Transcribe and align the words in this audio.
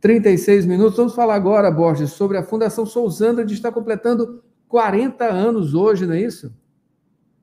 36 0.00 0.66
minutos. 0.66 0.96
Vamos 0.96 1.14
falar 1.14 1.36
agora, 1.36 1.70
Borges, 1.70 2.10
sobre 2.10 2.36
a 2.36 2.42
Fundação 2.42 2.84
Sousandra, 2.84 3.46
de 3.46 3.54
estar 3.54 3.72
completando 3.72 4.44
40 4.68 5.24
anos 5.24 5.72
hoje, 5.72 6.04
não 6.04 6.12
é 6.14 6.20
isso? 6.20 6.54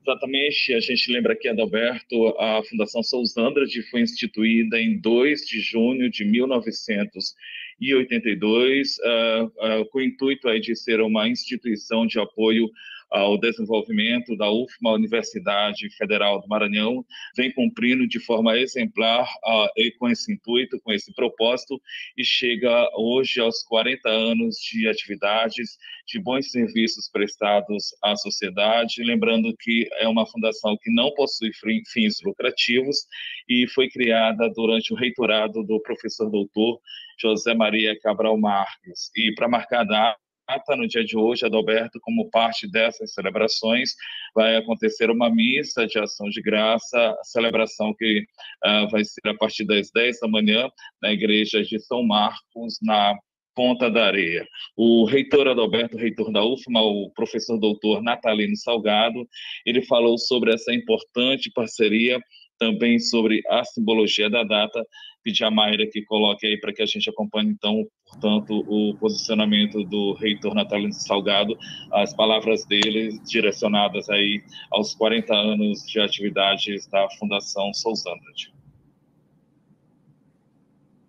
Exatamente, 0.05 0.73
a 0.73 0.79
gente 0.79 1.11
lembra 1.11 1.33
aqui, 1.33 1.47
Adalberto, 1.47 2.27
a 2.39 2.61
Fundação 2.69 3.01
Sousandrade 3.03 3.81
foi 3.89 4.01
instituída 4.01 4.79
em 4.79 4.99
2 4.99 5.41
de 5.41 5.59
junho 5.59 6.09
de 6.09 6.25
1982, 6.25 8.97
uh, 8.97 9.45
uh, 9.45 9.85
com 9.89 9.99
o 9.99 10.01
intuito 10.01 10.47
aí 10.47 10.59
de 10.59 10.75
ser 10.75 10.99
uma 11.01 11.27
instituição 11.27 12.07
de 12.07 12.19
apoio 12.19 12.67
ao 13.09 13.37
desenvolvimento 13.37 14.35
da 14.37 14.49
UFMA, 14.51 14.93
Universidade 14.93 15.89
Federal 15.97 16.39
do 16.41 16.47
Maranhão, 16.47 17.03
vem 17.35 17.51
cumprindo 17.51 18.07
de 18.07 18.19
forma 18.19 18.57
exemplar 18.57 19.27
uh, 19.45 19.97
com 19.97 20.09
esse 20.09 20.31
intuito, 20.31 20.79
com 20.81 20.91
esse 20.91 21.13
propósito, 21.13 21.81
e 22.17 22.23
chega 22.23 22.87
hoje 22.95 23.39
aos 23.39 23.63
40 23.63 24.09
anos 24.09 24.57
de 24.57 24.87
atividades, 24.87 25.77
de 26.07 26.19
bons 26.19 26.51
serviços 26.51 27.09
prestados 27.09 27.95
à 28.03 28.15
sociedade. 28.15 29.03
Lembrando 29.03 29.55
que 29.59 29.87
é 29.99 30.07
uma 30.07 30.25
fundação 30.25 30.77
que 30.81 30.91
não 30.91 31.11
possui 31.13 31.51
fins 31.91 32.17
lucrativos 32.23 33.05
e 33.47 33.67
foi 33.67 33.89
criada 33.89 34.49
durante 34.49 34.93
o 34.93 34.95
reitorado 34.95 35.63
do 35.63 35.81
professor 35.81 36.29
doutor 36.29 36.79
José 37.19 37.53
Maria 37.53 37.99
Cabral 37.99 38.37
Marques. 38.37 39.11
E 39.15 39.33
para 39.33 39.47
marcar 39.47 39.81
a 39.81 39.83
data, 39.83 40.19
data, 40.49 40.75
no 40.75 40.87
dia 40.87 41.03
de 41.03 41.15
hoje, 41.15 41.45
Adalberto, 41.45 41.99
como 42.01 42.29
parte 42.31 42.67
dessas 42.69 43.13
celebrações, 43.13 43.91
vai 44.33 44.55
acontecer 44.55 45.11
uma 45.11 45.29
missa 45.29 45.85
de 45.85 45.99
ação 45.99 46.27
de 46.29 46.41
graça, 46.41 47.15
celebração 47.23 47.93
que 47.93 48.25
uh, 48.65 48.89
vai 48.89 49.03
ser 49.05 49.27
a 49.27 49.35
partir 49.35 49.63
das 49.65 49.91
10 49.91 50.19
da 50.21 50.27
manhã 50.27 50.67
na 51.01 51.11
igreja 51.11 51.61
de 51.61 51.79
São 51.79 52.03
Marcos, 52.03 52.79
na 52.81 53.15
Ponta 53.55 53.91
da 53.91 54.05
Areia. 54.05 54.47
O 54.75 55.05
reitor 55.05 55.47
Adalberto, 55.47 55.97
reitor 55.97 56.31
da 56.31 56.43
UFMA, 56.43 56.81
o 56.81 57.11
professor 57.11 57.59
doutor 57.59 58.01
Natalino 58.01 58.55
Salgado, 58.55 59.27
ele 59.65 59.83
falou 59.83 60.17
sobre 60.17 60.53
essa 60.53 60.73
importante 60.73 61.51
parceria, 61.53 62.19
também 62.59 62.99
sobre 62.99 63.41
a 63.47 63.63
simbologia 63.63 64.29
da 64.29 64.43
data 64.43 64.85
pedir 65.23 65.43
a 65.43 65.51
Mayra 65.51 65.85
que 65.87 66.03
coloque 66.03 66.45
aí 66.45 66.59
para 66.59 66.73
que 66.73 66.81
a 66.81 66.85
gente 66.85 67.09
acompanhe, 67.09 67.49
então, 67.49 67.85
portanto, 68.05 68.63
o 68.67 68.95
posicionamento 68.97 69.83
do 69.83 70.13
reitor 70.13 70.53
Natalino 70.53 70.93
Salgado, 70.93 71.57
as 71.91 72.13
palavras 72.13 72.65
dele 72.65 73.19
direcionadas 73.25 74.09
aí 74.09 74.41
aos 74.71 74.95
40 74.95 75.33
anos 75.33 75.83
de 75.83 75.99
atividades 75.99 76.87
da 76.87 77.07
Fundação 77.19 77.73
Sousandrade. 77.73 78.53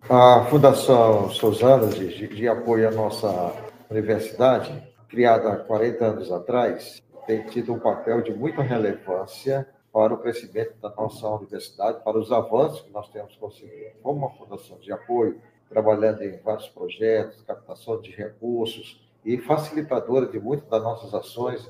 A 0.09 0.45
Fundação 0.49 1.29
Sousandrade, 1.29 2.17
de, 2.17 2.27
de 2.27 2.47
apoio 2.47 2.87
à 2.87 2.91
nossa 2.91 3.55
universidade, 3.89 4.71
criada 5.07 5.53
há 5.53 5.57
40 5.57 6.05
anos 6.05 6.31
atrás, 6.31 7.01
tem 7.27 7.45
tido 7.45 7.73
um 7.73 7.79
papel 7.79 8.21
de 8.21 8.33
muita 8.33 8.61
relevância 8.61 9.67
para 9.91 10.13
o 10.13 10.17
crescimento 10.17 10.73
da 10.81 10.89
nossa 10.89 11.27
universidade, 11.27 12.03
para 12.03 12.17
os 12.17 12.31
avanços 12.31 12.81
que 12.81 12.91
nós 12.91 13.09
temos 13.09 13.35
conseguido 13.35 13.91
como 14.01 14.19
uma 14.19 14.29
fundação 14.31 14.77
de 14.79 14.91
apoio, 14.91 15.41
trabalhando 15.69 16.23
em 16.23 16.37
vários 16.37 16.67
projetos, 16.69 17.41
captação 17.41 17.99
de 17.99 18.11
recursos 18.11 19.01
e 19.25 19.37
facilitadora 19.37 20.25
de 20.25 20.39
muitas 20.39 20.67
das 20.69 20.81
nossas 20.81 21.13
ações 21.13 21.69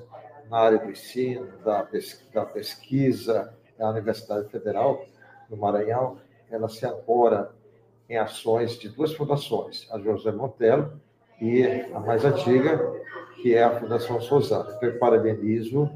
na 0.49 0.57
área 0.57 0.79
do 0.79 0.91
ensino, 0.91 1.47
da, 1.63 1.83
pesquisa, 2.45 3.53
da 3.77 3.89
Universidade 3.89 4.49
Federal 4.49 5.05
do 5.49 5.57
Maranhão, 5.57 6.17
ela 6.49 6.67
se 6.67 6.85
ancora 6.85 7.51
em 8.09 8.17
ações 8.17 8.77
de 8.77 8.89
duas 8.89 9.13
fundações, 9.13 9.87
a 9.91 9.97
José 9.97 10.31
Montelo 10.31 10.99
e 11.39 11.63
a 11.93 11.99
mais 11.99 12.25
antiga, 12.25 12.79
que 13.41 13.55
é 13.55 13.63
a 13.63 13.79
Fundação 13.79 14.19
Sousana. 14.19 14.73
Então, 14.75 14.89
eu 14.89 14.99
parabenizo 14.99 15.89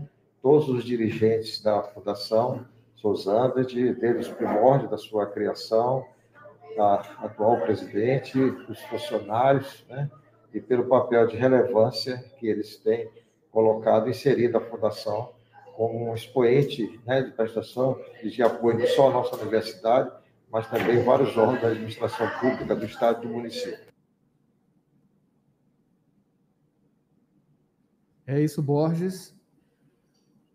todos 0.45 0.69
os 0.69 0.85
dirigentes 0.85 1.59
da 1.59 1.81
Fundação 1.81 2.63
Sousanda, 2.93 3.65
de, 3.65 3.95
desde 3.95 4.21
os 4.21 4.27
primórdios 4.27 4.91
da 4.91 4.97
sua 4.99 5.25
criação, 5.25 6.05
a 6.77 7.25
atual 7.25 7.61
presidente, 7.61 8.39
os 8.39 8.79
funcionários, 8.81 9.83
né, 9.89 10.07
e 10.53 10.61
pelo 10.61 10.85
papel 10.85 11.25
de 11.25 11.35
relevância 11.35 12.23
que 12.37 12.45
eles 12.45 12.77
têm 12.77 13.09
colocado, 13.51 14.07
inserido 14.07 14.59
a 14.59 14.61
Fundação 14.61 15.33
como 15.75 16.11
um 16.11 16.13
expoente 16.13 17.01
né, 17.07 17.23
de 17.23 17.31
prestação 17.31 17.99
e 18.21 18.29
de 18.29 18.43
apoio 18.43 18.77
não 18.77 18.85
só 18.85 19.09
à 19.09 19.13
nossa 19.13 19.35
universidade, 19.37 20.11
mas 20.51 20.69
também 20.69 21.03
vários 21.03 21.35
órgãos 21.35 21.59
da 21.59 21.69
administração 21.69 22.29
pública 22.39 22.75
do 22.75 22.85
Estado 22.85 23.23
e 23.23 23.27
do 23.27 23.33
município. 23.33 23.91
É 28.27 28.39
isso, 28.39 28.61
Borges. 28.61 29.35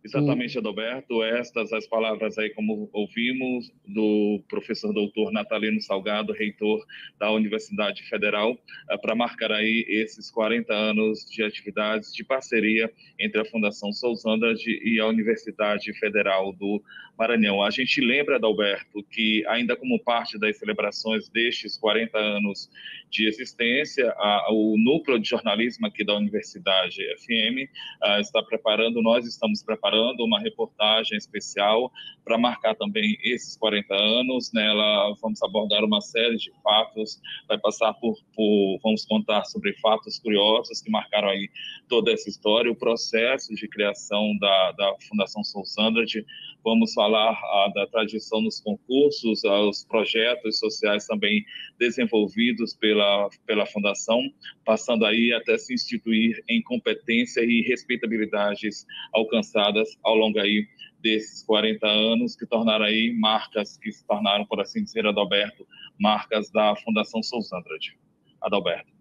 Exatamente, 0.03 0.57
Adalberto. 0.57 1.23
Estas 1.23 1.75
as 1.75 1.87
palavras 1.87 2.39
aí, 2.39 2.49
como 2.51 2.89
ouvimos, 2.91 3.71
do 3.87 4.43
professor 4.49 4.95
doutor 4.95 5.31
Natalino 5.31 5.79
Salgado, 5.81 6.33
reitor 6.33 6.83
da 7.19 7.31
Universidade 7.31 8.03
Federal, 8.09 8.59
eh, 8.91 8.97
para 8.97 9.15
marcar 9.15 9.53
aí 9.53 9.85
esses 9.89 10.31
40 10.31 10.73
anos 10.73 11.29
de 11.31 11.43
atividades 11.43 12.15
de 12.15 12.25
parceria 12.25 12.91
entre 13.19 13.43
a 13.43 13.45
Fundação 13.45 13.93
Sousandra 13.93 14.55
e 14.67 14.99
a 14.99 15.07
Universidade 15.07 15.93
Federal 15.93 16.55
do 16.55 16.83
Maranhão. 17.19 17.63
A 17.63 17.71
gente 17.71 18.01
lembra, 18.01 18.37
Adalberto, 18.37 19.03
que 19.11 19.45
ainda 19.49 19.77
como 19.77 20.03
parte 20.03 20.39
das 20.39 20.57
celebrações 20.59 21.29
destes 21.29 21.77
40 21.77 22.17
anos 22.17 22.71
de 23.11 23.29
existência, 23.29 24.11
a, 24.17 24.47
o 24.51 24.79
núcleo 24.79 25.19
de 25.19 25.29
jornalismo 25.29 25.87
aqui 25.87 26.03
da 26.03 26.17
Universidade 26.17 27.03
FM 27.19 27.69
a, 28.01 28.15
ah, 28.15 28.21
está 28.21 28.43
preparando, 28.43 29.03
nós 29.03 29.27
estamos 29.27 29.63
preparando 29.63 29.90
uma 29.95 30.41
reportagem 30.41 31.17
especial 31.17 31.91
para 32.25 32.39
marcar 32.39 32.75
também 32.75 33.17
esses 33.23 33.57
40 33.57 33.95
anos. 33.95 34.51
Nela 34.53 35.15
vamos 35.21 35.43
abordar 35.43 35.85
uma 35.85 36.01
série 36.01 36.37
de 36.37 36.53
fatos, 36.63 37.21
vai 37.49 37.59
passar 37.59 37.93
por, 37.95 38.17
por 38.35 38.79
vamos 38.83 39.05
contar 39.07 39.45
sobre 39.45 39.73
fatos 39.75 40.19
curiosos 40.19 40.81
que 40.81 40.91
marcaram 40.91 41.29
aí 41.29 41.49
toda 41.89 42.13
essa 42.13 42.29
história, 42.29 42.71
o 42.71 42.77
processo 42.77 43.55
de 43.55 43.69
criação 43.69 44.37
da, 44.39 44.73
da 44.73 44.95
Fundação 45.09 45.43
Soul 45.43 45.65
Standard, 45.65 46.25
vamos 46.65 46.93
falar 46.93 47.33
ah, 47.33 47.73
da 47.75 47.87
tradição 47.87 48.41
nos 48.43 48.61
concursos, 48.61 49.45
ah, 49.45 49.61
os 49.63 49.85
projetos 49.85 50.59
sociais 50.59 51.07
também 51.07 51.45
desenvolvidos 51.79 52.75
pela, 52.75 53.29
pela 53.47 53.67
Fundação, 53.67 54.21
passando 54.65 55.05
aí 55.05 55.33
até 55.33 55.57
se 55.59 55.75
instituir 55.75 56.43
em 56.49 56.63
competência 56.63 57.41
e 57.41 57.63
respeitabilidades 57.63 58.87
alcançadas 59.13 59.80
ao 60.03 60.15
longo 60.15 60.39
aí 60.39 60.67
desses 61.03 61.43
40 61.43 61.87
anos, 61.87 62.37
que 62.37 62.47
tornaram 62.47 62.85
aí 62.85 63.17
marcas 63.19 63.77
que 63.79 63.91
se 63.91 64.07
tornaram, 64.07 64.45
por 64.47 64.61
assim 64.61 64.85
dizer, 64.85 65.07
Adalberto, 65.07 65.67
marcas 65.99 66.51
da 66.51 66.75
Fundação 66.77 67.23
Sousandrade. 67.23 67.99
Adalberto. 68.41 68.93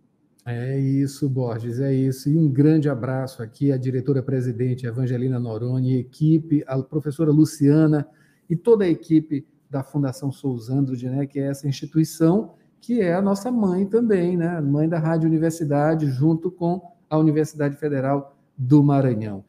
É 0.46 0.80
isso, 0.80 1.30
Borges, 1.30 1.80
é 1.80 1.94
isso. 1.94 2.30
E 2.30 2.38
um 2.38 2.50
grande 2.50 2.90
abraço 2.90 3.44
aqui 3.44 3.72
à 3.72 3.78
diretora-presidente 3.78 4.86
Evangelina 4.86 5.40
Noroni, 5.40 5.98
equipe, 5.98 6.64
a 6.66 6.82
professora 6.82 7.32
Luciana 7.32 8.08
e 8.50 8.56
toda 8.56 8.86
a 8.86 8.90
equipe 8.90 9.46
da 9.70 9.84
Fundação 9.84 10.32
Sousandro, 10.32 10.96
né, 11.04 11.28
que 11.28 11.40
é 11.40 11.48
essa 11.48 11.68
instituição 11.68 12.56
que 12.82 13.02
é 13.02 13.14
a 13.14 13.22
nossa 13.22 13.52
mãe 13.52 13.86
também, 13.86 14.38
né, 14.38 14.60
mãe 14.62 14.88
da 14.88 14.98
Rádio 14.98 15.28
Universidade, 15.28 16.08
junto 16.08 16.50
com 16.50 16.82
a 17.10 17.18
Universidade 17.18 17.76
Federal 17.76 18.38
do 18.58 18.84
Maranhão. 18.84 19.44